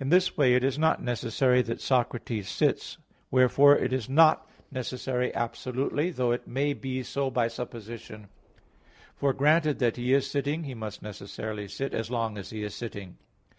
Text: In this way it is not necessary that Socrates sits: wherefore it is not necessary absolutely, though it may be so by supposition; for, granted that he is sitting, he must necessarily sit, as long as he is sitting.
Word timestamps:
In 0.00 0.08
this 0.08 0.34
way 0.34 0.54
it 0.54 0.64
is 0.64 0.78
not 0.78 1.02
necessary 1.02 1.60
that 1.60 1.78
Socrates 1.78 2.48
sits: 2.48 2.96
wherefore 3.30 3.76
it 3.76 3.92
is 3.92 4.08
not 4.08 4.48
necessary 4.70 5.30
absolutely, 5.34 6.08
though 6.10 6.32
it 6.32 6.48
may 6.48 6.72
be 6.72 7.02
so 7.02 7.30
by 7.30 7.48
supposition; 7.48 8.28
for, 9.14 9.34
granted 9.34 9.78
that 9.78 9.96
he 9.98 10.14
is 10.14 10.26
sitting, 10.26 10.64
he 10.64 10.72
must 10.72 11.02
necessarily 11.02 11.68
sit, 11.68 11.92
as 11.92 12.10
long 12.10 12.38
as 12.38 12.48
he 12.48 12.62
is 12.62 12.74
sitting. 12.74 13.18